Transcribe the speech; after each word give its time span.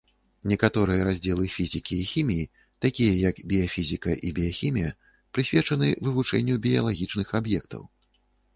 Некаторыя 0.51 1.01
раздзелы 1.07 1.45
фізікі 1.55 1.95
і 2.03 2.07
хіміі, 2.11 2.45
такія 2.87 3.13
як 3.27 3.43
біяфізіка 3.53 4.17
і 4.29 4.33
біяхімія 4.41 4.89
прысвечаны 5.37 5.93
вывучэнню 6.09 6.55
біялагічных 6.67 7.27
аб'ектаў. 7.43 7.89